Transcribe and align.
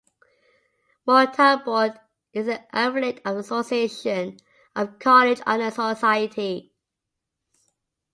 Mortar 1.05 1.61
Board 1.63 1.99
is 2.33 2.47
an 2.47 2.63
affiliate 2.73 3.17
of 3.23 3.35
the 3.35 3.41
Association 3.41 4.39
of 4.75 4.97
College 4.97 5.39
Honor 5.45 5.69
Societies. 5.69 6.71